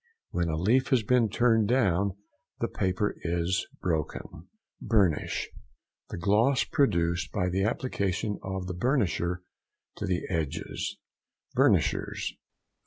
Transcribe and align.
When 0.31 0.49
a 0.49 0.57
leaf 0.57 0.87
has 0.87 1.03
been 1.03 1.29
turned 1.29 1.67
down 1.67 2.17
the 2.59 2.67
paper 2.67 3.15
is 3.21 3.67
broken. 3.83 4.47
BURNISH.—The 4.81 6.17
gloss 6.17 6.63
produced 6.63 7.31
by 7.31 7.49
the 7.49 7.63
application 7.65 8.39
of 8.41 8.65
the 8.65 8.73
burnisher 8.73 9.43
to 9.97 10.07
the 10.07 10.23
edges. 10.27 10.97
BURNISHERS. 11.53 12.33